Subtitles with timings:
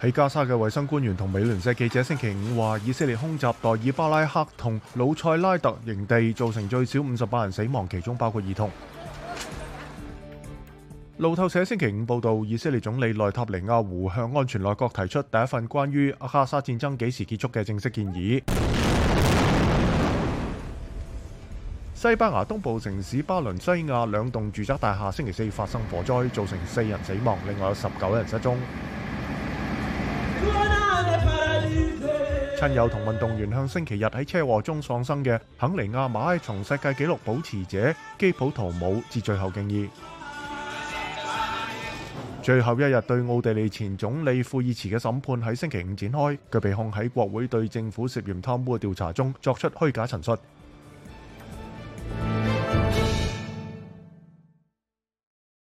[0.00, 8.70] 喺加沙嘅卫生官员同美联社记者星期五话，以色列空袭代尔巴拉克同鲁塞拉特营地，造成最少五十八人死亡，其中包括儿童。
[11.18, 18.42] 路透社星期五报道，以色列总理内塔尼亚胡向安全内阁提出第一份关于阿加沙战争几时结束嘅正式建议。
[21.92, 28.56] 西班牙东部城市巴伦西亚两栋住宅大厦星期四发生火灾，造成四人死亡，另外有十九人失踪。
[32.58, 39.88] 亲友同運動員向星期日喺車禍中喪生嘅肯尼亞馬拉松世界紀錄保持者基普圖姆致最後敬意。
[42.42, 50.36] 最後一日對奧地利前總理庫爾茨嘅審判喺星期五展開，佢被控喺國會對政府涉嫌貪污嘅調查中作出虛假陳述。